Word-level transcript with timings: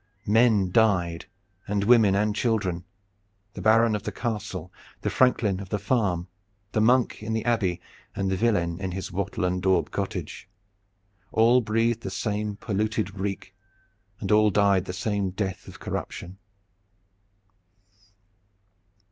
Men 0.25 0.71
died, 0.71 1.27
and 1.67 1.83
women 1.83 2.15
and 2.15 2.35
children, 2.35 2.85
the 3.53 3.61
baron 3.61 3.93
of 3.95 4.01
the 4.01 4.11
castle, 4.11 4.73
the 5.01 5.11
franklin 5.11 5.59
on 5.59 5.67
the 5.69 5.77
farm, 5.77 6.27
the 6.71 6.81
monk 6.81 7.21
in 7.21 7.33
the 7.33 7.45
abbey 7.45 7.79
and 8.15 8.31
the 8.31 8.35
villein 8.35 8.79
in 8.79 8.93
his 8.93 9.11
wattle 9.11 9.45
and 9.45 9.61
daub 9.61 9.91
cottage. 9.91 10.49
All 11.31 11.61
breathed 11.61 12.01
the 12.01 12.09
same 12.09 12.55
polluted 12.55 13.19
reek 13.19 13.53
and 14.19 14.31
all 14.31 14.49
died 14.49 14.85
the 14.85 14.91
same 14.93 15.29
death 15.29 15.67
of 15.67 15.79
corruption. 15.79 16.39